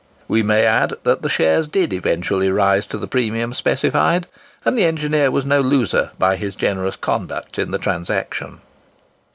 We 0.27 0.41
may 0.41 0.65
add 0.65 0.95
that 1.03 1.21
the 1.21 1.29
shares 1.29 1.67
did 1.67 1.93
eventually 1.93 2.49
rise 2.49 2.87
to 2.87 2.97
the 2.97 3.05
premium 3.05 3.53
specified, 3.53 4.25
and 4.65 4.75
the 4.75 4.83
engineer 4.85 5.29
was 5.29 5.45
no 5.45 5.61
loser 5.61 6.09
by 6.17 6.37
his 6.37 6.55
generous 6.55 6.95
conduct 6.95 7.59
in 7.59 7.69
the 7.69 7.77
transaction. 7.77 8.61